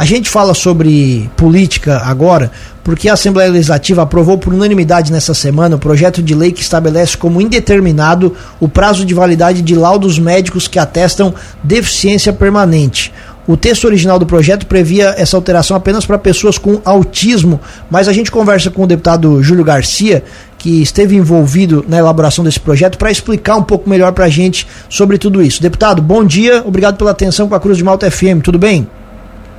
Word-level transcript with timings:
A 0.00 0.06
gente 0.06 0.30
fala 0.30 0.54
sobre 0.54 1.30
política 1.36 1.98
agora 1.98 2.50
porque 2.82 3.06
a 3.06 3.12
Assembleia 3.12 3.50
Legislativa 3.50 4.00
aprovou 4.00 4.38
por 4.38 4.54
unanimidade 4.54 5.12
nessa 5.12 5.34
semana 5.34 5.76
o 5.76 5.78
projeto 5.78 6.22
de 6.22 6.34
lei 6.34 6.52
que 6.52 6.62
estabelece 6.62 7.18
como 7.18 7.38
indeterminado 7.38 8.34
o 8.58 8.66
prazo 8.66 9.04
de 9.04 9.12
validade 9.12 9.60
de 9.60 9.74
laudos 9.74 10.18
médicos 10.18 10.66
que 10.66 10.78
atestam 10.78 11.34
deficiência 11.62 12.32
permanente. 12.32 13.12
O 13.46 13.58
texto 13.58 13.84
original 13.84 14.18
do 14.18 14.24
projeto 14.24 14.64
previa 14.64 15.14
essa 15.18 15.36
alteração 15.36 15.76
apenas 15.76 16.06
para 16.06 16.16
pessoas 16.16 16.56
com 16.56 16.80
autismo, 16.82 17.60
mas 17.90 18.08
a 18.08 18.12
gente 18.14 18.30
conversa 18.30 18.70
com 18.70 18.84
o 18.84 18.86
deputado 18.86 19.42
Júlio 19.42 19.64
Garcia, 19.64 20.24
que 20.56 20.80
esteve 20.80 21.14
envolvido 21.14 21.84
na 21.86 21.98
elaboração 21.98 22.42
desse 22.42 22.58
projeto, 22.58 22.96
para 22.96 23.10
explicar 23.10 23.56
um 23.56 23.62
pouco 23.62 23.90
melhor 23.90 24.12
para 24.12 24.24
a 24.24 24.30
gente 24.30 24.66
sobre 24.88 25.18
tudo 25.18 25.42
isso. 25.42 25.60
Deputado, 25.60 26.00
bom 26.00 26.24
dia, 26.24 26.62
obrigado 26.64 26.96
pela 26.96 27.10
atenção 27.10 27.50
com 27.50 27.54
a 27.54 27.60
Cruz 27.60 27.76
de 27.76 27.84
Malta 27.84 28.10
FM, 28.10 28.40
tudo 28.42 28.58
bem? 28.58 28.88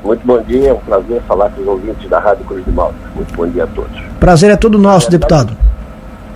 Muito 0.04 0.25
bom 0.25 0.41
dia, 0.41 0.70
é 0.70 0.73
um 0.73 0.79
prazer 0.79 1.21
falar 1.23 1.52
com 1.52 1.61
os 1.61 1.67
ouvintes 1.67 2.09
da 2.09 2.20
Rádio 2.20 2.44
Cruz 2.45 2.66
de 2.66 2.71
Malta. 2.71 2.98
Muito 3.13 3.34
bom 3.35 3.48
dia 3.48 3.66
a 3.66 3.67
todos. 3.67 4.02
Prazer 4.20 4.49
é 4.49 4.57
todo 4.57 4.80
nosso, 4.80 5.07
é, 5.07 5.12
deputado. 5.12 5.55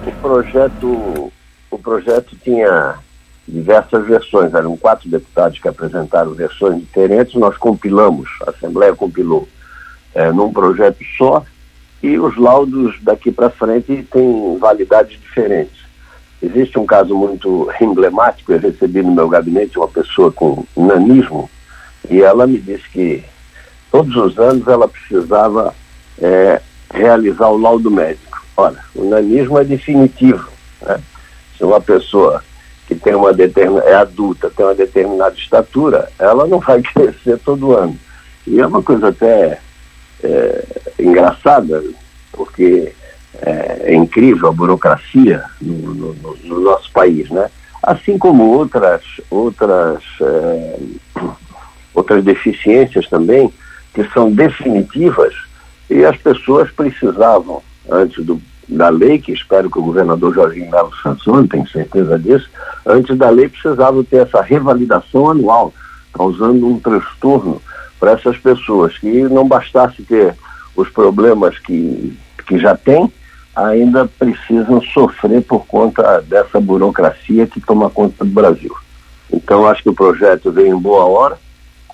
O 0.05 0.11
projeto, 0.11 1.31
o 1.71 1.79
projeto 1.79 2.35
tinha 2.43 2.95
diversas 3.47 4.05
versões, 4.05 4.53
eram 4.53 4.77
quatro 4.77 5.09
deputados 5.09 5.57
que 5.57 5.67
apresentaram 5.67 6.31
versões 6.33 6.79
diferentes, 6.79 7.33
nós 7.35 7.57
compilamos, 7.57 8.29
a 8.45 8.51
Assembleia 8.51 8.95
compilou 8.95 9.47
é, 10.13 10.31
num 10.31 10.53
projeto 10.53 10.99
só, 11.17 11.43
e 12.03 12.19
os 12.19 12.37
laudos 12.37 12.95
daqui 13.01 13.31
para 13.31 13.49
frente 13.49 14.07
têm 14.11 14.57
validades 14.59 15.19
diferentes. 15.19 15.85
Existe 16.39 16.77
um 16.77 16.85
caso 16.85 17.15
muito 17.15 17.67
emblemático, 17.81 18.53
eu 18.53 18.59
recebi 18.59 19.01
no 19.01 19.11
meu 19.11 19.27
gabinete 19.27 19.79
uma 19.79 19.87
pessoa 19.87 20.31
com 20.31 20.63
nanismo, 20.77 21.49
e 22.07 22.21
ela 22.21 22.45
me 22.45 22.59
disse 22.59 22.87
que 22.89 23.23
todos 23.95 24.15
os 24.17 24.37
anos 24.37 24.67
ela 24.67 24.89
precisava 24.89 25.73
é, 26.21 26.61
realizar 26.93 27.47
o 27.47 27.57
laudo 27.57 27.89
médico. 27.89 28.43
Olha, 28.57 28.79
o 28.93 29.09
nanismo 29.09 29.57
é 29.57 29.63
definitivo. 29.63 30.49
Né? 30.81 30.99
Se 31.57 31.63
uma 31.63 31.79
pessoa 31.79 32.43
que 32.87 32.95
tem 32.95 33.15
uma 33.15 33.31
determinada, 33.31 33.89
é 33.89 33.95
adulta, 33.95 34.49
tem 34.49 34.65
uma 34.65 34.75
determinada 34.75 35.35
estatura, 35.35 36.09
ela 36.19 36.45
não 36.45 36.59
vai 36.59 36.81
crescer 36.93 37.39
todo 37.39 37.71
ano. 37.71 37.97
E 38.45 38.59
é 38.59 38.67
uma 38.67 38.83
coisa 38.83 39.07
até 39.07 39.59
é, 40.21 40.65
engraçada, 40.99 41.81
porque 42.33 42.91
é, 43.41 43.81
é, 43.85 43.95
incrível 43.95 44.49
a 44.49 44.51
burocracia 44.51 45.45
no, 45.61 45.93
no, 45.93 46.37
no, 46.43 46.59
nosso 46.59 46.91
país, 46.91 47.29
né? 47.29 47.49
Assim 47.81 48.17
como 48.17 48.43
outras, 48.43 49.03
outras, 49.29 50.03
é, 50.21 50.79
outras 51.95 52.25
deficiências 52.25 53.07
também, 53.07 53.51
que 53.95 54.03
são 54.13 54.31
definitivas, 54.31 55.33
e 55.89 56.05
as 56.05 56.17
pessoas 56.17 56.69
precisavam, 56.69 57.63
antes 57.89 58.23
do 58.23 58.39
da 58.67 58.89
lei, 58.89 59.19
que 59.19 59.31
espero 59.31 59.69
que 59.69 59.77
o 59.77 59.83
governador 59.83 60.33
Jorginho 60.33 60.71
Melo 60.71 60.91
sancione, 61.01 61.47
tenho 61.47 61.67
certeza 61.67 62.17
disso, 62.17 62.49
antes 62.85 63.15
da 63.17 63.29
lei 63.29 63.47
precisava 63.47 64.03
ter 64.03 64.27
essa 64.27 64.41
revalidação 64.41 65.29
anual, 65.29 65.73
causando 66.13 66.67
um 66.67 66.79
transtorno 66.79 67.61
para 67.99 68.11
essas 68.11 68.37
pessoas, 68.37 68.97
que 68.97 69.23
não 69.23 69.47
bastasse 69.47 70.01
ter 70.03 70.35
os 70.75 70.89
problemas 70.89 71.57
que, 71.59 72.17
que 72.47 72.57
já 72.57 72.75
têm, 72.75 73.11
ainda 73.55 74.05
precisam 74.19 74.81
sofrer 74.81 75.41
por 75.43 75.65
conta 75.65 76.21
dessa 76.21 76.59
burocracia 76.59 77.47
que 77.47 77.61
toma 77.61 77.89
conta 77.89 78.25
do 78.25 78.31
Brasil. 78.31 78.75
Então, 79.31 79.67
acho 79.67 79.83
que 79.83 79.89
o 79.89 79.95
projeto 79.95 80.51
veio 80.51 80.75
em 80.75 80.81
boa 80.81 81.05
hora, 81.05 81.37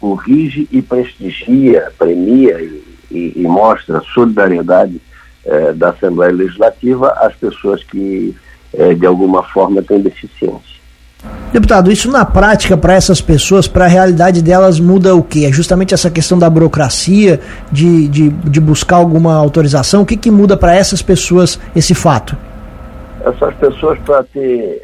corrige 0.01 0.67
e 0.71 0.81
prestigia, 0.81 1.91
premia 1.97 2.59
e, 2.59 2.83
e, 3.11 3.33
e 3.35 3.43
mostra 3.43 4.01
solidariedade 4.13 4.99
eh, 5.45 5.73
da 5.73 5.89
Assembleia 5.89 6.33
Legislativa 6.33 7.09
às 7.17 7.35
pessoas 7.35 7.83
que, 7.83 8.35
eh, 8.73 8.95
de 8.95 9.05
alguma 9.05 9.43
forma, 9.43 9.83
têm 9.83 10.01
deficiência. 10.01 10.81
Deputado, 11.53 11.91
isso 11.91 12.09
na 12.09 12.25
prática 12.25 12.75
para 12.75 12.95
essas 12.95 13.21
pessoas, 13.21 13.67
para 13.67 13.85
a 13.85 13.87
realidade 13.87 14.41
delas, 14.41 14.79
muda 14.79 15.15
o 15.15 15.21
quê? 15.21 15.45
É 15.45 15.51
justamente 15.51 15.93
essa 15.93 16.09
questão 16.09 16.39
da 16.39 16.49
burocracia, 16.49 17.39
de, 17.71 18.07
de, 18.07 18.29
de 18.29 18.59
buscar 18.59 18.95
alguma 18.95 19.35
autorização? 19.35 20.01
O 20.01 20.05
que, 20.05 20.17
que 20.17 20.31
muda 20.31 20.57
para 20.57 20.73
essas 20.75 21.03
pessoas 21.03 21.59
esse 21.75 21.93
fato? 21.93 22.35
Essas 23.23 23.53
pessoas, 23.55 23.99
para 23.99 24.23
ter, 24.23 24.81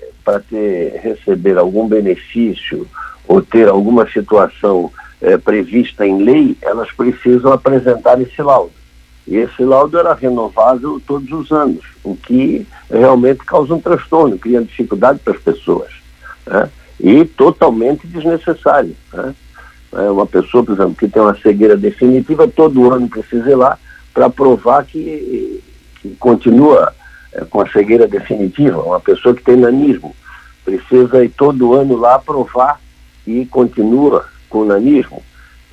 ter, 0.47 0.99
receber 1.01 1.57
algum 1.57 1.88
benefício 1.88 2.85
ou 3.28 3.41
ter 3.41 3.67
alguma 3.67 4.07
situação 4.09 4.91
é, 5.22 5.38
prevista 5.38 6.05
em 6.05 6.22
lei, 6.22 6.57
elas 6.61 6.91
precisam 6.91 7.51
apresentar 7.51 8.22
esse 8.22 8.41
laudo. 8.41 8.72
E 9.28 9.35
esse 9.35 9.63
laudo 9.63 10.00
era 10.00 10.13
renovável 10.13 11.01
todos 11.05 11.29
os 11.31 11.51
anos, 11.51 11.83
o 12.03 12.16
que 12.16 12.66
realmente 12.89 13.39
causa 13.39 13.73
um 13.73 13.81
transtorno, 13.81 14.38
cria 14.38 14.61
dificuldade 14.61 15.19
para 15.19 15.33
as 15.33 15.39
pessoas. 15.39 15.91
Né? 16.45 16.69
E 17.00 17.25
totalmente 17.25 18.07
desnecessário. 18.07 18.95
Né? 19.13 19.35
É 19.94 20.09
uma 20.09 20.25
pessoa, 20.25 20.63
por 20.63 20.73
exemplo, 20.73 20.95
que 20.95 21.07
tem 21.07 21.22
uma 21.22 21.38
cegueira 21.38 21.75
definitiva, 21.75 22.47
todo 22.47 22.91
ano 22.91 23.09
precisa 23.09 23.49
ir 23.49 23.55
lá 23.55 23.78
para 24.13 24.29
provar 24.29 24.85
que, 24.85 25.61
que 26.01 26.16
continua 26.16 26.94
é, 27.34 27.44
com 27.44 27.61
a 27.61 27.69
cegueira 27.69 28.07
definitiva. 28.07 28.81
Uma 28.81 28.99
pessoa 28.99 29.35
que 29.35 29.44
tem 29.44 29.57
nanismo 29.57 30.16
precisa 30.63 31.23
ir 31.23 31.29
todo 31.29 31.73
ano 31.73 31.97
lá 31.97 32.17
provar 32.17 32.79
que 33.25 33.45
continua 33.47 34.25
com 34.50 34.66
nanismo. 34.66 35.22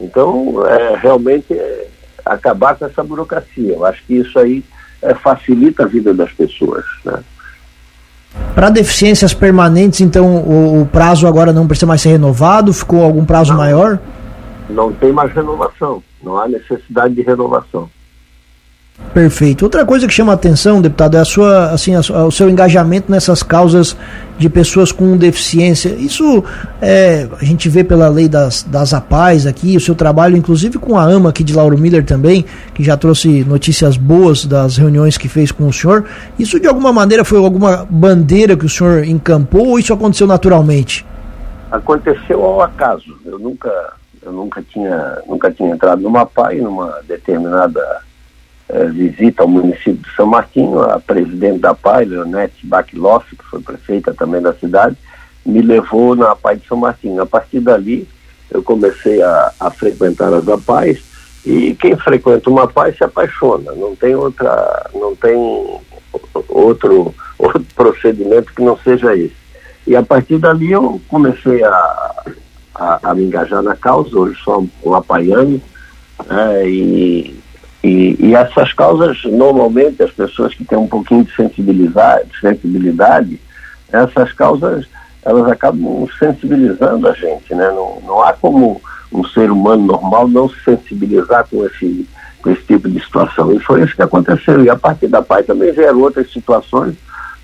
Então, 0.00 0.66
é, 0.66 0.96
realmente 0.96 1.52
é, 1.52 1.88
acabar 2.24 2.76
com 2.76 2.84
essa 2.84 3.02
burocracia. 3.02 3.74
Eu 3.74 3.84
acho 3.84 4.02
que 4.04 4.14
isso 4.14 4.38
aí 4.38 4.64
é, 5.02 5.14
facilita 5.14 5.84
a 5.84 5.86
vida 5.86 6.12
das 6.12 6.32
pessoas. 6.32 6.84
Né? 7.04 7.22
Para 8.54 8.70
deficiências 8.70 9.32
permanentes, 9.32 10.00
então 10.00 10.36
o, 10.36 10.82
o, 10.82 10.86
prazo 10.86 11.26
agora 11.26 11.52
não 11.52 11.66
precisa 11.66 11.86
mais 11.86 12.00
ser 12.00 12.10
renovado? 12.10 12.72
Ficou 12.72 13.02
algum 13.02 13.24
prazo 13.24 13.52
não, 13.52 13.58
maior? 13.58 13.98
Não 14.68 14.92
tem 14.92 15.12
mais 15.12 15.32
renovação. 15.32 16.02
Não 16.22 16.38
há 16.38 16.48
necessidade 16.48 17.14
de 17.14 17.22
renovação. 17.22 17.88
Perfeito. 19.14 19.64
Outra 19.64 19.84
coisa 19.84 20.08
que 20.08 20.12
chama 20.12 20.32
a 20.32 20.34
atenção, 20.34 20.82
deputado, 20.82 21.16
é 21.16 21.20
a 21.20 21.24
sua, 21.24 21.70
assim, 21.70 21.94
a, 21.94 22.00
o 22.00 22.32
seu 22.32 22.50
engajamento 22.50 23.10
nessas 23.10 23.44
causas 23.44 23.96
de 24.36 24.48
pessoas 24.48 24.90
com 24.90 25.16
deficiência. 25.16 25.90
Isso 25.90 26.42
é, 26.82 27.28
a 27.40 27.44
gente 27.44 27.68
vê 27.68 27.84
pela 27.84 28.08
lei 28.08 28.28
das, 28.28 28.64
das 28.64 28.92
APAES 28.92 29.46
aqui, 29.46 29.76
o 29.76 29.80
seu 29.80 29.94
trabalho, 29.94 30.36
inclusive 30.36 30.78
com 30.78 30.98
a 30.98 31.04
AMA 31.04 31.30
aqui 31.30 31.44
de 31.44 31.54
Lauro 31.54 31.78
Miller 31.78 32.04
também, 32.04 32.44
que 32.74 32.82
já 32.82 32.96
trouxe 32.96 33.44
notícias 33.44 33.96
boas 33.96 34.44
das 34.44 34.76
reuniões 34.76 35.16
que 35.16 35.28
fez 35.28 35.52
com 35.52 35.68
o 35.68 35.72
senhor. 35.72 36.04
Isso 36.36 36.58
de 36.58 36.66
alguma 36.66 36.92
maneira 36.92 37.24
foi 37.24 37.38
alguma 37.38 37.86
bandeira 37.88 38.56
que 38.56 38.66
o 38.66 38.68
senhor 38.68 39.04
encampou 39.04 39.68
ou 39.68 39.78
isso 39.78 39.92
aconteceu 39.92 40.26
naturalmente? 40.26 41.06
Aconteceu 41.70 42.44
ao 42.44 42.62
acaso. 42.62 43.16
Eu 43.24 43.38
nunca, 43.38 43.92
eu 44.22 44.32
nunca 44.32 44.60
tinha, 44.60 45.18
nunca 45.28 45.52
tinha 45.52 45.72
entrado 45.72 46.02
numa 46.02 46.26
PAI, 46.26 46.56
numa 46.56 46.98
determinada 47.06 47.80
eh, 48.68 48.86
visita 48.86 49.42
ao 49.42 49.48
município 49.48 49.94
de 49.94 50.16
São 50.16 50.26
Martinho, 50.26 50.80
a 50.80 50.98
presidente 50.98 51.58
da 51.58 51.74
PAI, 51.74 52.06
Leonete 52.06 52.66
Bacloff, 52.66 53.36
que 53.36 53.44
foi 53.44 53.60
prefeita 53.60 54.14
também 54.14 54.40
da 54.40 54.54
cidade, 54.54 54.96
me 55.44 55.60
levou 55.60 56.16
na 56.16 56.34
PAI 56.34 56.56
de 56.56 56.66
São 56.66 56.78
Martinho. 56.78 57.20
A 57.20 57.26
partir 57.26 57.60
dali, 57.60 58.08
eu 58.50 58.62
comecei 58.62 59.20
a, 59.22 59.52
a 59.60 59.70
frequentar 59.70 60.32
as 60.32 60.48
APAIs 60.48 61.02
e 61.44 61.74
quem 61.74 61.94
frequenta 61.96 62.48
uma 62.48 62.66
PAI 62.66 62.94
se 62.94 63.04
apaixona, 63.04 63.72
não 63.72 63.94
tem 63.94 64.14
outra, 64.14 64.90
não 64.94 65.14
tem 65.14 65.36
outro, 66.48 67.14
outro 67.38 67.66
procedimento 67.74 68.54
que 68.54 68.62
não 68.62 68.78
seja 68.78 69.14
esse. 69.14 69.36
E 69.86 69.94
a 69.94 70.02
partir 70.02 70.38
dali 70.38 70.72
eu 70.72 70.98
comecei 71.08 71.62
a, 71.62 72.24
a, 72.74 73.10
a 73.10 73.14
me 73.14 73.24
engajar 73.24 73.62
na 73.62 73.76
causa, 73.76 74.18
hoje 74.18 74.40
sou 74.42 74.66
um 74.82 74.94
apaiano, 74.94 75.60
né, 76.26 76.66
e 76.66 77.43
e, 77.84 78.16
e, 78.18 78.34
essas 78.34 78.72
causas, 78.72 79.22
normalmente, 79.24 80.02
as 80.02 80.10
pessoas 80.10 80.54
que 80.54 80.64
têm 80.64 80.78
um 80.78 80.86
pouquinho 80.86 81.22
de 81.22 81.36
sensibilidade, 81.36 82.30
sensibilidade 82.40 83.38
essas 83.92 84.32
causas, 84.32 84.86
elas 85.22 85.46
acabam 85.52 86.08
sensibilizando 86.18 87.06
a 87.06 87.12
gente, 87.12 87.54
né? 87.54 87.68
Não, 87.68 88.00
não 88.06 88.22
há 88.22 88.32
como 88.32 88.80
um 89.12 89.22
ser 89.24 89.50
humano 89.50 89.84
normal 89.84 90.26
não 90.26 90.48
se 90.48 90.58
sensibilizar 90.64 91.46
com 91.46 91.62
esse, 91.66 92.08
com 92.42 92.50
esse 92.50 92.62
tipo 92.62 92.88
de 92.88 92.98
situação. 93.00 93.52
E 93.52 93.60
foi 93.60 93.82
isso 93.82 93.94
que 93.94 94.02
aconteceu. 94.02 94.64
E 94.64 94.70
a 94.70 94.76
partir 94.76 95.08
da 95.08 95.20
PAI 95.20 95.42
também 95.42 95.70
vieram 95.70 96.00
outras 96.00 96.32
situações. 96.32 96.96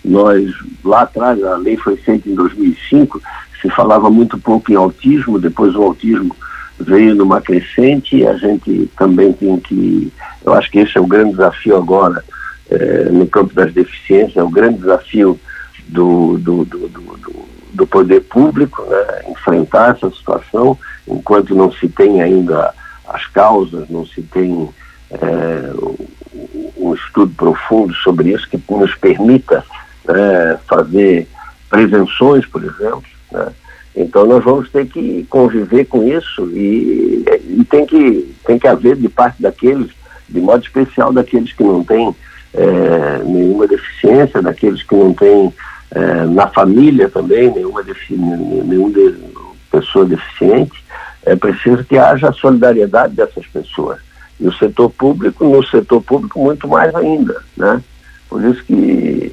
Nós, 0.03 0.51
lá 0.83 1.03
atrás, 1.03 1.45
a 1.45 1.59
lei 1.59 1.77
foi 1.77 1.99
feita 1.99 2.31
em 2.31 2.35
2005, 2.35 3.21
se 3.61 3.69
falava 3.69 4.09
muito 4.09 4.39
pouco 4.39 4.73
em 4.73 4.77
autismo, 4.77 5.39
depois 5.39 5.75
o 5.75 5.83
autismo 5.83 6.35
veio 6.81 7.15
numa 7.15 7.41
crescente 7.41 8.17
e 8.17 8.27
a 8.27 8.35
gente 8.37 8.91
também 8.99 9.33
tem 9.33 9.59
que. 9.59 10.13
Eu 10.45 10.55
acho 10.55 10.71
que 10.71 10.79
esse 10.79 10.97
é 10.97 11.01
o 11.01 11.07
grande 11.07 11.33
desafio 11.33 11.77
agora 11.77 12.25
é, 12.71 13.05
no 13.11 13.27
campo 13.27 13.55
das 13.55 13.73
deficiências, 13.73 14.37
é 14.37 14.43
o 14.43 14.49
grande 14.49 14.79
desafio 14.79 15.39
do, 15.89 16.39
do, 16.39 16.65
do, 16.65 16.89
do, 16.89 17.47
do 17.73 17.87
poder 17.87 18.21
público, 18.23 18.83
né, 18.89 19.31
enfrentar 19.31 19.97
essa 19.97 20.11
situação, 20.11 20.79
enquanto 21.07 21.55
não 21.55 21.71
se 21.73 21.89
tem 21.89 22.23
ainda 22.23 22.73
as 23.09 23.27
causas, 23.27 23.89
não 23.89 24.07
se 24.07 24.23
tem 24.23 24.69
é, 25.11 25.73
um 26.77 26.95
estudo 26.95 27.33
profundo 27.35 27.93
sobre 27.95 28.31
isso 28.31 28.49
que 28.49 28.61
nos 28.71 28.95
permita 28.95 29.65
né, 30.07 30.59
fazer 30.69 31.29
prevenções, 31.69 32.47
por 32.47 32.63
exemplo. 32.63 33.05
Né? 33.33 33.53
Então 34.01 34.25
nós 34.25 34.43
vamos 34.43 34.71
ter 34.71 34.87
que 34.87 35.27
conviver 35.29 35.85
com 35.85 36.03
isso 36.03 36.49
e, 36.53 37.23
e, 37.49 37.65
tem, 37.69 37.85
que, 37.85 38.35
tem 38.47 38.59
que 38.59 38.67
haver 38.67 38.97
de 38.97 39.09
parte 39.09 39.43
daqueles, 39.43 39.91
de 40.29 40.41
modo 40.41 40.63
especial 40.63 41.13
daqueles 41.13 41.53
que 41.53 41.63
não 41.63 41.85
têm 41.85 42.15
é, 42.55 43.23
nenhuma 43.25 43.67
deficiência, 43.67 44.41
daqueles 44.41 44.83
que 44.83 44.95
não 44.95 45.13
têm 45.13 45.53
é, 45.91 46.25
na 46.25 46.47
família 46.49 47.11
também 47.11 47.53
nenhuma, 47.53 47.83
defi 47.83 48.15
nenhuma 48.17 48.91
de, 48.91 49.15
pessoa 49.71 50.07
deficiente, 50.07 50.83
é 51.25 51.37
preciso 51.37 51.85
que 51.85 51.99
haja 51.99 52.31
a 52.31 52.33
solidariedade 52.33 53.15
dessas 53.15 53.47
pessoas. 53.47 54.01
E 54.41 54.49
o 54.49 54.53
setor 54.55 54.91
público, 54.91 55.45
no 55.45 55.63
setor 55.67 56.03
público, 56.03 56.41
muito 56.41 56.67
mais 56.67 56.95
ainda. 56.95 57.43
Né? 57.57 57.83
Por 58.29 58.43
isso 58.45 58.65
que 58.65 59.33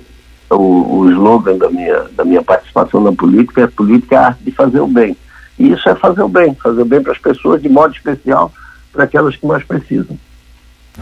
o, 0.49 0.99
o 0.99 1.11
slogan 1.11 1.57
da 1.57 1.69
minha, 1.69 2.05
da 2.15 2.23
minha 2.23 2.41
participação 2.41 3.01
na 3.01 3.11
política 3.11 3.61
é 3.61 3.67
política 3.67 4.15
é 4.15 4.17
a 4.17 4.25
arte 4.27 4.43
de 4.43 4.51
fazer 4.51 4.79
o 4.79 4.87
bem. 4.87 5.15
E 5.59 5.71
isso 5.71 5.89
é 5.89 5.95
fazer 5.95 6.21
o 6.21 6.29
bem, 6.29 6.55
fazer 6.55 6.81
o 6.81 6.85
bem 6.85 7.01
para 7.01 7.11
as 7.11 7.17
pessoas, 7.17 7.61
de 7.61 7.69
modo 7.69 7.93
especial 7.93 8.51
para 8.93 9.03
aquelas 9.03 9.35
que 9.35 9.45
mais 9.45 9.63
precisam. 9.63 10.17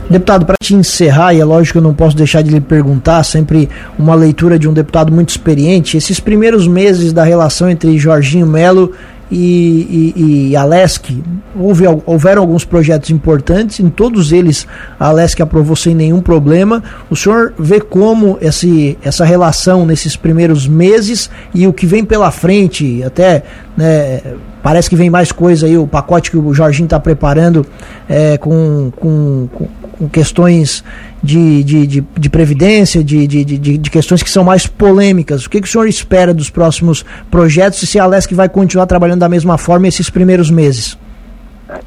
Deputado, 0.09 0.45
para 0.45 0.55
te 0.61 0.75
encerrar, 0.75 1.33
e 1.33 1.39
é 1.39 1.45
lógico 1.45 1.73
que 1.73 1.77
eu 1.77 1.81
não 1.81 1.93
posso 1.93 2.17
deixar 2.17 2.41
de 2.41 2.51
lhe 2.51 2.59
perguntar, 2.59 3.23
sempre 3.23 3.69
uma 3.97 4.13
leitura 4.13 4.59
de 4.59 4.67
um 4.67 4.73
deputado 4.73 5.11
muito 5.11 5.29
experiente, 5.29 5.95
esses 5.95 6.19
primeiros 6.19 6.67
meses 6.67 7.13
da 7.13 7.23
relação 7.23 7.69
entre 7.69 7.97
Jorginho 7.97 8.45
Melo 8.45 8.91
e, 9.31 10.13
e, 10.15 10.49
e 10.49 10.55
Alesc, 10.55 11.09
houve, 11.55 11.85
houveram 12.05 12.41
alguns 12.41 12.63
projetos 12.63 13.09
importantes, 13.09 13.79
em 13.79 13.89
todos 13.89 14.31
eles 14.31 14.67
a 14.99 15.07
Alesc 15.07 15.41
aprovou 15.41 15.75
sem 15.75 15.95
nenhum 15.95 16.21
problema. 16.21 16.83
O 17.09 17.15
senhor 17.15 17.53
vê 17.57 17.79
como 17.79 18.37
esse, 18.41 18.97
essa 19.03 19.25
relação 19.25 19.85
nesses 19.85 20.15
primeiros 20.15 20.67
meses 20.67 21.29
e 21.53 21.67
o 21.67 21.73
que 21.73 21.85
vem 21.85 22.03
pela 22.03 22.31
frente, 22.31 23.03
até 23.03 23.43
né, 23.75 24.21
parece 24.65 24.89
que 24.89 24.95
vem 24.95 25.11
mais 25.11 25.31
coisa 25.31 25.67
aí, 25.67 25.77
o 25.77 25.85
pacote 25.85 26.31
que 26.31 26.37
o 26.37 26.51
Jorginho 26.51 26.87
está 26.87 26.99
preparando 26.99 27.63
é, 28.09 28.35
com, 28.35 28.91
com, 28.95 29.47
com 29.91 30.09
questões 30.09 30.83
de, 31.21 31.63
de, 31.63 31.85
de, 31.85 32.01
de 32.01 32.29
previdência, 32.31 33.03
de, 33.03 33.27
de, 33.27 33.45
de, 33.45 33.77
de, 33.77 33.89
questões 33.91 34.23
que 34.23 34.29
são 34.29 34.43
mais 34.43 34.65
polêmicas. 34.65 35.45
O 35.45 35.51
que, 35.51 35.61
que 35.61 35.67
o 35.67 35.71
senhor 35.71 35.87
espera 35.87 36.33
dos 36.33 36.49
próximos 36.49 37.05
projetos 37.29 37.83
e 37.83 37.85
se 37.85 37.99
a 37.99 38.07
LESC 38.07 38.33
vai 38.33 38.49
continuar 38.49 38.87
trabalhando 38.87 39.19
da 39.19 39.29
mesma 39.29 39.55
forma 39.55 39.87
esses 39.87 40.09
primeiros 40.09 40.49
meses? 40.49 40.97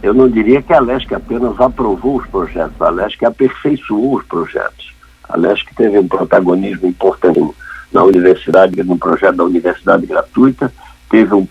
Eu 0.00 0.14
não 0.14 0.28
diria 0.28 0.62
que 0.62 0.72
a 0.72 0.78
LESC 0.78 1.12
apenas 1.12 1.60
aprovou 1.60 2.19
os 2.19 2.28
projetos, 2.28 2.80
a 2.80 2.90
LESC 2.90 3.25
aperfeiçoou 3.25 4.19
os 4.19 4.25
projetos. 4.25 4.94
A 5.28 5.36
LESC 5.36 5.66
teve 5.76 5.98
um 5.98 6.06
protagonismo 6.06 6.86
importante 6.86 7.40
na 7.92 8.04
universidade, 8.04 8.80
no 8.84 8.96
projeto 8.96 9.34
da 9.34 9.44
universidade 9.44 10.06
gratuita, 10.06 10.72
teve 11.10 11.34
um, 11.34 11.46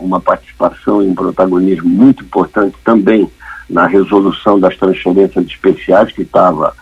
uma 0.00 0.20
participação 0.20 1.02
e 1.02 1.06
um 1.06 1.14
protagonismo 1.14 1.88
muito 1.88 2.24
importante 2.24 2.76
também 2.84 3.30
na 3.68 3.86
resolução 3.86 4.60
das 4.60 4.76
transferências 4.76 5.46
especiais 5.46 6.12
que 6.12 6.22
estava 6.22 6.74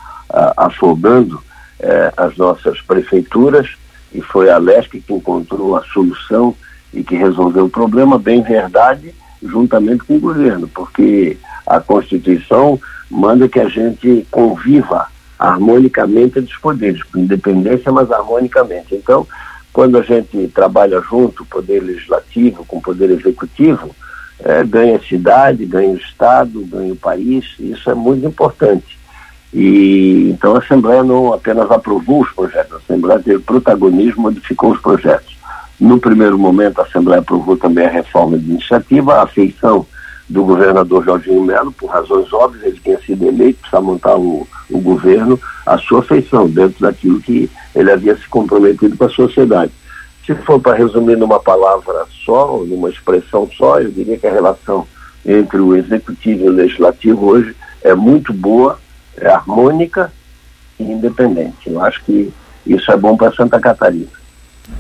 afogando 0.57 1.41
eh, 1.81 2.13
as 2.17 2.37
nossas 2.37 2.81
prefeituras 2.83 3.69
e 4.13 4.21
foi 4.21 4.51
a 4.51 4.59
LESC 4.59 5.01
que 5.01 5.13
encontrou 5.13 5.77
a 5.77 5.83
solução 5.85 6.55
e 6.93 7.03
que 7.03 7.17
resolveu 7.17 7.67
o 7.67 7.71
problema, 7.71 8.19
bem 8.19 8.43
verdade, 8.43 9.15
juntamente 9.43 10.05
com 10.05 10.17
o 10.17 10.21
governo, 10.21 10.69
porque 10.69 11.37
a 11.67 11.81
Constituição 11.81 12.81
manda 13.11 13.49
que 13.49 13.61
a 13.61 13.69
gente 13.69 14.27
conviva 14.31 15.07
harmonicamente 15.39 16.39
entre 16.39 16.53
os 16.53 16.61
poderes, 16.61 17.03
com 17.05 17.19
independência, 17.19 17.91
mas 17.91 18.11
harmonicamente. 18.11 18.95
Então, 18.95 19.27
quando 19.73 19.99
a 19.99 20.03
gente 20.03 20.49
trabalha 20.49 21.01
junto, 21.01 21.45
poder 21.45 21.81
legislativo 21.81 22.65
com 22.65 22.81
poder 22.81 23.11
executivo, 23.11 23.95
é, 24.43 24.65
ganha 24.65 24.97
a 24.97 25.01
cidade, 25.01 25.67
ganha 25.67 25.91
o 25.91 25.97
Estado, 25.97 26.65
ganha 26.67 26.93
o 26.93 26.97
país, 26.97 27.45
isso 27.59 27.91
é 27.91 27.95
muito 27.95 28.27
importante. 28.27 28.99
E 29.53 30.31
então 30.31 30.55
a 30.55 30.59
Assembleia 30.59 31.03
não 31.03 31.33
apenas 31.33 31.71
aprovou 31.71 32.23
os 32.23 32.31
projetos, 32.31 32.75
a 32.75 32.77
Assembleia 32.77 33.21
teve 33.21 33.41
protagonismo, 33.41 34.23
modificou 34.23 34.73
os 34.73 34.81
projetos. 34.81 35.39
No 35.79 35.99
primeiro 35.99 36.39
momento, 36.39 36.81
a 36.81 36.85
Assembleia 36.85 37.21
aprovou 37.21 37.57
também 37.57 37.87
a 37.87 37.91
reforma 37.91 38.39
de 38.39 38.51
iniciativa, 38.51 39.15
a 39.15 39.23
afeição 39.23 39.87
do 40.31 40.45
governador 40.45 41.05
Jorginho 41.05 41.43
Melo, 41.43 41.73
por 41.73 41.91
razões 41.91 42.33
óbvias, 42.33 42.63
ele 42.65 42.81
tinha 42.81 43.01
sido 43.01 43.27
eleito 43.27 43.69
para 43.69 43.81
montar 43.81 44.17
o, 44.17 44.47
o 44.71 44.81
governo, 44.81 45.39
a 45.67 45.77
sua 45.77 46.05
feição, 46.05 46.49
dentro 46.49 46.81
daquilo 46.81 47.21
que 47.21 47.51
ele 47.75 47.91
havia 47.91 48.17
se 48.17 48.29
comprometido 48.29 48.97
com 48.97 49.05
a 49.05 49.09
sociedade. 49.09 49.73
Se 50.25 50.33
for 50.37 50.61
para 50.61 50.77
resumir 50.77 51.17
numa 51.17 51.41
palavra 51.41 52.07
só, 52.25 52.63
numa 52.65 52.89
expressão 52.89 53.51
só, 53.57 53.81
eu 53.81 53.91
diria 53.91 54.17
que 54.17 54.27
a 54.29 54.33
relação 54.33 54.87
entre 55.27 55.59
o 55.59 55.75
executivo 55.75 56.45
e 56.45 56.49
o 56.49 56.53
legislativo 56.53 57.27
hoje 57.27 57.57
é 57.83 57.93
muito 57.93 58.33
boa, 58.33 58.79
é 59.17 59.27
harmônica 59.27 60.13
e 60.79 60.85
independente. 60.85 61.69
Eu 61.69 61.83
acho 61.83 62.05
que 62.05 62.33
isso 62.65 62.91
é 62.93 62.97
bom 62.97 63.17
para 63.17 63.33
Santa 63.33 63.59
Catarina. 63.59 64.20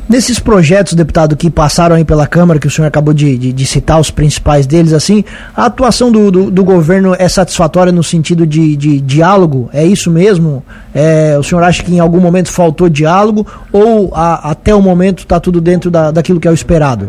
Nesses 0.09 0.41
projetos, 0.41 0.94
deputado, 0.94 1.37
que 1.37 1.49
passaram 1.49 1.94
aí 1.94 2.05
pela 2.05 2.27
Câmara, 2.27 2.59
que 2.59 2.67
o 2.67 2.71
senhor 2.71 2.88
acabou 2.88 3.15
de, 3.15 3.38
de, 3.38 3.53
de 3.53 3.65
citar 3.65 4.00
os 4.00 4.11
principais 4.11 4.67
deles, 4.67 4.93
assim, 4.93 5.25
a 5.56 5.67
atuação 5.67 6.11
do, 6.11 6.32
do, 6.32 6.50
do, 6.50 6.65
governo 6.65 7.15
é 7.17 7.29
satisfatória 7.29 7.93
no 7.93 8.03
sentido 8.03 8.44
de, 8.44 8.77
de 8.77 9.00
diálogo? 9.00 9.71
É 9.73 9.85
isso 9.85 10.11
mesmo? 10.11 10.65
É, 10.93 11.38
o 11.38 11.44
senhor 11.44 11.62
acha 11.62 11.85
que 11.85 11.94
em 11.94 12.00
algum 12.00 12.19
momento 12.19 12.50
faltou 12.50 12.88
diálogo 12.88 13.47
ou 13.73 14.11
a, 14.12 14.50
até 14.50 14.75
o 14.75 14.82
momento 14.82 15.21
está 15.21 15.38
tudo 15.38 15.61
dentro 15.61 15.93
da, 15.93 16.11
daquilo 16.11 16.41
que 16.41 16.49
é 16.49 16.50
o 16.50 16.55
esperado? 16.55 17.09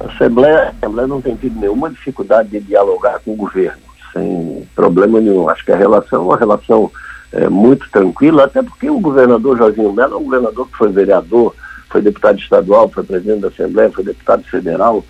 A 0.00 0.10
Assembleia, 0.10 0.58
a 0.58 0.68
Assembleia 0.70 1.06
não 1.06 1.20
tem 1.20 1.36
tido 1.36 1.60
nenhuma 1.60 1.90
dificuldade 1.90 2.48
de 2.48 2.60
dialogar 2.60 3.20
com 3.22 3.32
o 3.32 3.36
governo, 3.36 3.82
sem 4.14 4.66
problema 4.74 5.20
nenhum. 5.20 5.50
Acho 5.50 5.66
que 5.66 5.72
a 5.72 5.76
relação 5.76 6.20
é 6.20 6.24
uma 6.24 6.38
relação 6.38 6.90
é, 7.30 7.46
muito 7.46 7.90
tranquila, 7.90 8.44
até 8.44 8.62
porque 8.62 8.88
o 8.88 9.00
governador 9.00 9.58
Jorginho 9.58 9.92
Mello 9.92 10.14
é 10.14 10.16
um 10.16 10.24
governador 10.24 10.66
que 10.68 10.78
foi 10.78 10.90
vereador, 10.90 11.54
foi 11.96 12.02
deputado 12.02 12.38
estadual, 12.38 12.90
foi 12.90 13.04
presidente 13.04 13.40
da 13.40 13.48
Assembleia, 13.48 13.90
foi 13.90 14.04
deputado 14.04 14.44
federal, 14.44 15.02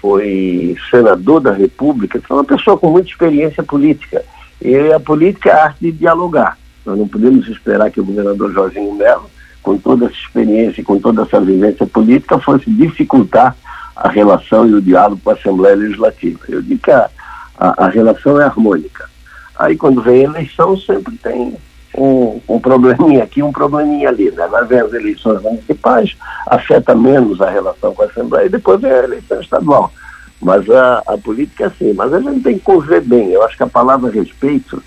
foi 0.00 0.76
senador 0.88 1.40
da 1.40 1.52
República, 1.52 2.20
foi 2.26 2.36
uma 2.36 2.44
pessoa 2.44 2.78
com 2.78 2.90
muita 2.90 3.08
experiência 3.08 3.60
política. 3.64 4.24
E 4.62 4.92
a 4.92 5.00
política 5.00 5.50
é 5.50 5.52
a 5.52 5.64
arte 5.64 5.80
de 5.80 5.92
dialogar. 5.92 6.56
Nós 6.86 6.96
não 6.96 7.08
podemos 7.08 7.48
esperar 7.48 7.90
que 7.90 8.00
o 8.00 8.04
governador 8.04 8.52
Jorginho 8.52 8.94
Mello, 8.94 9.28
com 9.60 9.76
toda 9.76 10.06
essa 10.06 10.14
experiência 10.14 10.80
e 10.80 10.84
com 10.84 11.00
toda 11.00 11.22
essa 11.22 11.40
vivência 11.40 11.84
política, 11.86 12.38
fosse 12.38 12.70
dificultar 12.70 13.56
a 13.96 14.08
relação 14.08 14.64
e 14.64 14.74
o 14.74 14.80
diálogo 14.80 15.20
com 15.24 15.30
a 15.30 15.34
Assembleia 15.34 15.74
Legislativa. 15.74 16.38
Eu 16.48 16.62
digo 16.62 16.80
que 16.80 16.90
a, 16.92 17.10
a, 17.58 17.86
a 17.86 17.88
relação 17.88 18.40
é 18.40 18.44
harmônica. 18.44 19.10
Aí 19.58 19.76
quando 19.76 20.00
vem 20.00 20.20
a 20.20 20.30
eleição 20.30 20.78
sempre 20.78 21.16
tem 21.16 21.56
um, 21.96 22.40
um 22.48 22.60
probleminha 22.60 23.24
aqui, 23.24 23.42
um 23.42 23.52
probleminha 23.52 24.08
ali. 24.08 24.30
Né? 24.30 24.42
Agora 24.42 24.64
vem 24.64 24.80
as 24.80 24.92
eleições 24.92 25.42
municipais, 25.42 26.16
afeta 26.46 26.94
menos 26.94 27.40
a 27.40 27.50
relação 27.50 27.94
com 27.94 28.02
a 28.02 28.06
Assembleia, 28.06 28.46
e 28.46 28.50
depois 28.50 28.80
vem 28.80 28.90
a 28.90 29.04
eleição 29.04 29.40
estadual. 29.40 29.92
Mas 30.40 30.68
a, 30.70 31.02
a 31.06 31.18
política 31.18 31.64
é 31.64 31.66
assim, 31.66 31.92
mas 31.92 32.12
a 32.12 32.20
gente 32.20 32.40
tem 32.40 32.54
que 32.54 32.64
conviver 32.64 33.00
bem. 33.00 33.30
Eu 33.30 33.42
acho 33.42 33.56
que 33.56 33.62
a 33.62 33.68
palavra 33.68 34.10
respeito 34.10 34.82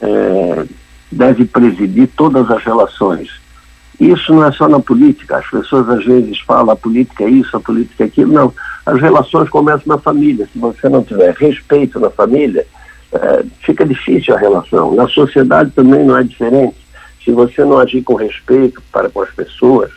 é, 0.00 0.66
deve 1.10 1.44
presidir 1.44 2.08
todas 2.16 2.50
as 2.50 2.62
relações. 2.64 3.30
Isso 4.00 4.34
não 4.34 4.44
é 4.44 4.52
só 4.52 4.68
na 4.68 4.80
política. 4.80 5.38
As 5.38 5.46
pessoas 5.48 5.88
às 5.88 6.04
vezes 6.04 6.40
falam 6.40 6.70
a 6.70 6.76
política 6.76 7.24
é 7.24 7.30
isso, 7.30 7.56
a 7.56 7.60
política 7.60 8.04
é 8.04 8.06
aquilo. 8.06 8.32
Não. 8.32 8.52
As 8.84 9.00
relações 9.00 9.48
começam 9.48 9.86
na 9.86 9.98
família. 9.98 10.48
Se 10.52 10.58
você 10.58 10.88
não 10.88 11.02
tiver 11.02 11.34
respeito 11.34 11.98
na 11.98 12.10
família, 12.10 12.66
é, 13.16 13.44
fica 13.60 13.84
difícil 13.84 14.34
a 14.34 14.38
relação. 14.38 14.94
Na 14.94 15.08
sociedade 15.08 15.70
também 15.70 16.04
não 16.04 16.16
é 16.16 16.22
diferente. 16.22 16.76
Se 17.24 17.32
você 17.32 17.64
não 17.64 17.78
agir 17.78 18.02
com 18.02 18.14
respeito 18.14 18.82
para 18.92 19.10
com 19.10 19.22
as 19.22 19.30
pessoas, 19.30 19.90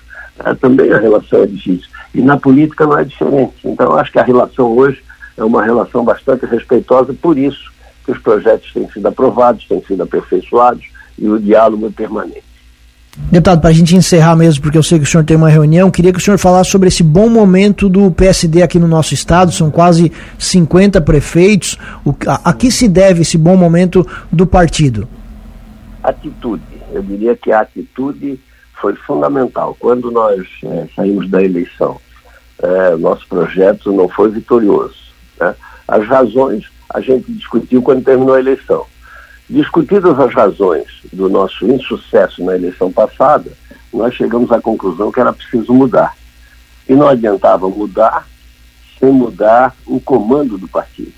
é, 0.43 0.53
também 0.55 0.91
a 0.91 0.97
relação 0.97 1.43
é 1.43 1.45
difícil. 1.45 1.89
E 2.13 2.21
na 2.21 2.37
política 2.37 2.85
não 2.85 2.97
é 2.97 3.03
diferente. 3.03 3.55
Então, 3.63 3.95
acho 3.95 4.11
que 4.11 4.19
a 4.19 4.23
relação 4.23 4.75
hoje 4.75 5.03
é 5.37 5.43
uma 5.43 5.63
relação 5.63 6.03
bastante 6.03 6.45
respeitosa, 6.45 7.13
por 7.13 7.37
isso 7.37 7.71
que 8.05 8.11
os 8.11 8.17
projetos 8.19 8.73
têm 8.73 8.89
sido 8.89 9.07
aprovados, 9.07 9.67
têm 9.67 9.81
sido 9.83 10.03
aperfeiçoados 10.03 10.85
e 11.17 11.29
o 11.29 11.39
diálogo 11.39 11.87
é 11.87 11.89
permanente. 11.89 12.48
Deputado, 13.31 13.61
para 13.61 13.69
a 13.69 13.73
gente 13.73 13.95
encerrar 13.95 14.35
mesmo, 14.35 14.61
porque 14.63 14.77
eu 14.77 14.81
sei 14.81 14.97
que 14.97 15.05
o 15.05 15.07
senhor 15.07 15.23
tem 15.23 15.37
uma 15.37 15.49
reunião, 15.49 15.91
queria 15.91 16.11
que 16.11 16.17
o 16.17 16.21
senhor 16.21 16.37
falasse 16.39 16.71
sobre 16.71 16.87
esse 16.87 17.03
bom 17.03 17.29
momento 17.29 17.87
do 17.87 18.09
PSD 18.09 18.63
aqui 18.63 18.79
no 18.79 18.87
nosso 18.87 19.13
estado. 19.13 19.51
São 19.51 19.69
quase 19.69 20.11
50 20.39 20.99
prefeitos. 21.01 21.77
O, 22.03 22.15
a, 22.25 22.49
a 22.49 22.53
que 22.53 22.71
se 22.71 22.87
deve 22.87 23.21
esse 23.21 23.37
bom 23.37 23.55
momento 23.55 24.05
do 24.31 24.47
partido? 24.47 25.07
Atitude. 26.01 26.63
Eu 26.91 27.03
diria 27.03 27.35
que 27.35 27.51
a 27.51 27.61
atitude 27.61 28.39
foi 28.81 28.95
fundamental. 28.95 29.75
Quando 29.79 30.09
nós 30.09 30.47
é, 30.63 30.87
saímos 30.95 31.29
da 31.29 31.43
eleição, 31.43 31.99
é, 32.61 32.95
nosso 32.95 33.27
projeto 33.27 33.91
não 33.91 34.09
foi 34.09 34.31
vitorioso. 34.31 34.95
Né? 35.39 35.53
As 35.87 36.05
razões 36.07 36.65
a 36.89 36.99
gente 36.99 37.31
discutiu 37.31 37.81
quando 37.81 38.03
terminou 38.03 38.33
a 38.33 38.39
eleição. 38.39 38.85
Discutidas 39.49 40.19
as 40.19 40.31
razões 40.31 40.85
do 41.11 41.27
nosso 41.27 41.65
insucesso 41.65 42.43
na 42.43 42.55
eleição 42.55 42.91
passada, 42.91 43.51
nós 43.91 44.13
chegamos 44.13 44.51
à 44.51 44.61
conclusão 44.61 45.11
que 45.11 45.19
era 45.19 45.33
preciso 45.33 45.73
mudar. 45.73 46.15
E 46.87 46.93
não 46.93 47.07
adiantava 47.07 47.67
mudar 47.67 48.27
sem 48.99 49.11
mudar 49.11 49.75
o 49.87 49.99
comando 49.99 50.55
do 50.55 50.67
partido. 50.67 51.13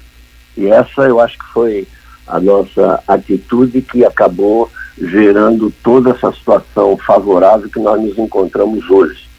E 0.56 0.68
essa 0.68 1.02
eu 1.02 1.20
acho 1.20 1.38
que 1.38 1.46
foi 1.48 1.88
a 2.26 2.40
nossa 2.40 3.04
atitude 3.06 3.82
que 3.82 4.06
acabou 4.06 4.72
gerando 4.98 5.74
toda 5.84 6.12
essa 6.12 6.32
situação 6.32 6.96
favorável 6.98 7.70
que 7.70 7.80
nós 7.80 8.02
nos 8.02 8.18
encontramos 8.18 8.90
hoje. 8.90 9.30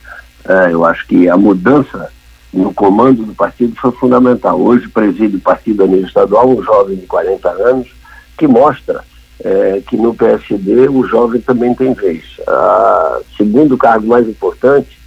É, 0.47 0.73
eu 0.73 0.85
acho 0.85 1.07
que 1.07 1.31
a 1.31 1.37
mudança 1.37 2.13
no 2.53 2.75
comando 2.75 3.25
do 3.25 3.35
partido 3.35 3.75
foi 3.77 3.93
fundamental. 3.93 4.61
Hoje 4.61 4.87
preside 4.89 5.37
o 5.37 5.41
partido 5.41 5.85
a 5.85 5.87
nível 5.87 6.07
estadual 6.07 6.51
um 6.51 6.63
jovem 6.63 6.97
de 6.97 7.07
40 7.07 7.49
anos 7.49 8.02
que 8.37 8.47
mostra 8.47 9.05
é, 9.45 9.83
que 9.87 9.97
no 9.97 10.15
PSD 10.15 10.89
o 10.89 11.07
jovem 11.07 11.41
também 11.41 11.75
tem 11.75 11.93
vez. 11.95 12.23
A 12.47 13.21
segundo 13.37 13.77
cargo 13.77 14.07
mais 14.07 14.29
importante 14.29 14.99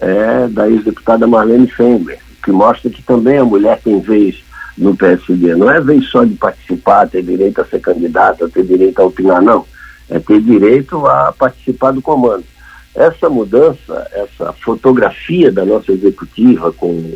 é 0.00 0.48
da 0.48 0.68
ex-deputada 0.68 1.26
Marlene 1.26 1.66
Fembler, 1.66 2.18
que 2.42 2.52
mostra 2.52 2.90
que 2.90 3.02
também 3.02 3.38
a 3.38 3.44
mulher 3.44 3.80
tem 3.82 4.00
vez 4.00 4.42
no 4.78 4.96
PSD. 4.96 5.54
Não 5.54 5.70
é 5.70 5.80
vez 5.80 6.06
só 6.08 6.24
de 6.24 6.34
participar, 6.34 7.08
ter 7.08 7.22
direito 7.22 7.60
a 7.60 7.64
ser 7.66 7.80
candidata, 7.80 8.48
ter 8.48 8.64
direito 8.64 9.00
a 9.00 9.04
opinar, 9.04 9.42
não. 9.42 9.66
É 10.08 10.18
ter 10.18 10.40
direito 10.40 11.06
a 11.06 11.32
participar 11.32 11.92
do 11.92 12.02
comando. 12.02 12.44
Essa 12.94 13.28
mudança, 13.28 14.08
essa 14.12 14.52
fotografia 14.52 15.52
da 15.52 15.64
nossa 15.64 15.92
executiva 15.92 16.72
com 16.72 17.12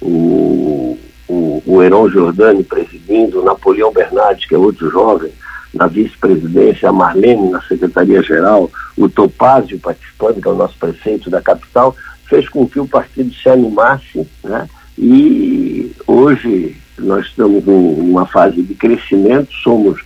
o, 0.00 0.98
o, 1.28 1.62
o 1.66 1.82
Heron 1.82 2.08
Giordani 2.08 2.62
presidindo, 2.62 3.42
Napoleão 3.42 3.92
Bernardes, 3.92 4.46
que 4.46 4.54
é 4.54 4.58
outro 4.58 4.90
jovem, 4.90 5.32
na 5.74 5.86
vice-presidência, 5.86 6.88
a 6.88 6.92
Marlene 6.92 7.50
na 7.50 7.60
secretaria-geral, 7.62 8.70
o 8.96 9.08
Topázio 9.08 9.78
participando, 9.78 10.40
que 10.40 10.48
é 10.48 10.50
o 10.50 10.56
nosso 10.56 10.76
prefeito 10.78 11.28
da 11.28 11.42
capital, 11.42 11.94
fez 12.24 12.48
com 12.48 12.66
que 12.66 12.80
o 12.80 12.88
partido 12.88 13.32
se 13.34 13.48
animasse, 13.48 14.26
né? 14.42 14.66
E 14.98 15.92
hoje 16.06 16.76
nós 16.98 17.26
estamos 17.26 17.66
em 17.68 18.00
uma 18.00 18.26
fase 18.26 18.62
de 18.62 18.74
crescimento, 18.74 19.52
somos 19.62 20.00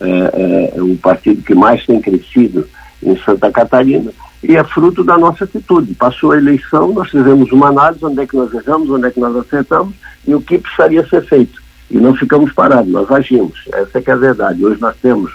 é, 0.00 0.74
é, 0.76 0.82
o 0.82 0.96
partido 0.96 1.42
que 1.42 1.54
mais 1.54 1.86
tem 1.86 2.00
crescido 2.00 2.68
em 3.02 3.16
Santa 3.18 3.50
Catarina 3.50 4.12
e 4.46 4.56
é 4.56 4.62
fruto 4.62 5.02
da 5.02 5.16
nossa 5.16 5.44
atitude. 5.44 5.94
Passou 5.94 6.32
a 6.32 6.36
eleição, 6.36 6.92
nós 6.92 7.10
fizemos 7.10 7.50
uma 7.50 7.68
análise, 7.68 8.04
onde 8.04 8.20
é 8.20 8.26
que 8.26 8.36
nós 8.36 8.52
erramos, 8.52 8.90
onde 8.90 9.06
é 9.06 9.10
que 9.10 9.20
nós 9.20 9.34
acertamos 9.36 9.94
e 10.26 10.34
o 10.34 10.40
que 10.40 10.58
precisaria 10.58 11.06
ser 11.08 11.24
feito. 11.24 11.62
E 11.90 11.96
não 11.96 12.14
ficamos 12.14 12.52
parados, 12.52 12.90
nós 12.90 13.10
agimos. 13.10 13.58
Essa 13.72 13.98
é 13.98 14.12
a 14.12 14.16
verdade. 14.16 14.64
Hoje 14.64 14.80
nós 14.80 14.94
temos, 15.00 15.32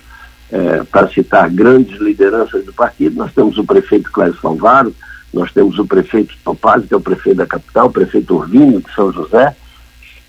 é, 0.52 0.84
para 0.84 1.08
citar 1.10 1.50
grandes 1.50 2.00
lideranças 2.00 2.64
do 2.64 2.74
partido, 2.74 3.16
nós 3.16 3.34
temos 3.34 3.58
o 3.58 3.64
prefeito 3.64 4.12
Cláudio 4.12 4.40
Salvaro, 4.40 4.94
nós 5.34 5.52
temos 5.52 5.80
o 5.80 5.86
prefeito 5.86 6.36
Topazzi, 6.44 6.88
que 6.88 6.94
é 6.94 6.98
o 6.98 7.02
prefeito 7.02 7.38
da 7.38 7.48
capital, 7.48 7.88
o 7.88 7.92
prefeito 7.92 8.36
Orvinho 8.36 8.80
de 8.80 8.94
São 8.94 9.12
José, 9.12 9.56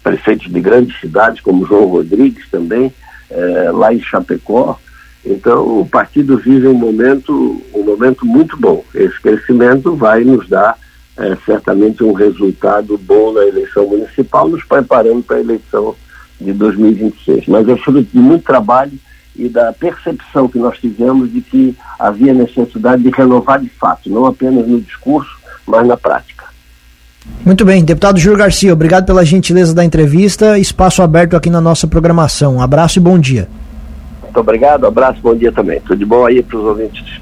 prefeitos 0.03 0.51
de 0.51 0.61
grandes 0.61 0.99
cidades, 1.01 1.41
como 1.43 1.67
João 1.67 1.87
Rodrigues 1.87 2.49
também, 2.51 2.93
é, 3.31 3.71
lá 3.73 3.93
em 3.93 4.01
Chapecó. 4.01 4.79
Então, 5.25 5.81
o 5.81 5.87
partido 5.87 6.39
vive 6.39 6.67
um 6.67 6.75
momento, 6.75 7.63
um 7.75 7.83
momento 7.83 8.25
muito 8.25 8.57
bom. 8.57 8.83
Esse 8.95 9.21
crescimento 9.21 9.95
vai 9.95 10.25
nos 10.25 10.49
dar 10.49 10.79
é, 11.19 11.37
certamente 11.45 12.03
um 12.03 12.13
resultado 12.13 12.97
bom 12.99 13.33
na 13.33 13.45
eleição 13.45 13.87
municipal, 13.87 14.49
nos 14.49 14.65
preparando 14.65 15.23
para 15.23 15.37
a 15.37 15.41
eleição 15.41 15.95
de 16.41 16.53
2026. 16.53 17.47
Mas 17.49 17.69
é 17.69 17.77
fruto 17.77 18.03
de 18.03 18.19
muito 18.19 18.45
trabalho 18.45 18.93
e 19.37 19.49
da 19.49 19.73
percepção 19.73 20.49
que 20.49 20.59
nós 20.59 20.79
tivemos 20.79 21.31
de 21.31 21.41
que 21.41 21.77
havia 21.99 22.33
necessidade 22.33 23.03
de 23.03 23.11
renovar 23.11 23.61
de 23.61 23.69
fato, 23.69 24.11
não 24.11 24.27
apenas 24.27 24.67
no 24.67 24.81
discurso, 24.81 25.31
mas 25.67 25.87
na 25.87 25.97
prática. 25.97 26.45
Muito 27.45 27.65
bem, 27.65 27.85
deputado 27.85 28.19
Júlio 28.19 28.39
Garcia, 28.39 28.73
obrigado 28.73 29.05
pela 29.05 29.25
gentileza 29.25 29.75
da 29.75 29.85
entrevista. 29.85 30.59
Espaço 30.59 31.03
aberto 31.03 31.37
aqui 31.37 31.51
na 31.51 31.61
nossa 31.61 31.87
programação. 31.87 32.57
Um 32.57 32.63
abraço 32.63 32.99
e 32.99 33.03
bom 33.03 33.19
dia. 33.19 33.49
Muito 34.31 34.41
obrigado, 34.43 34.87
abraço, 34.87 35.19
bom 35.21 35.35
dia 35.35 35.51
também. 35.51 35.81
Tudo 35.81 35.99
de 35.99 36.07
bom 36.07 36.25
aí 36.25 36.41
para 36.41 36.57
os 36.57 36.65
ouvintes 36.65 37.21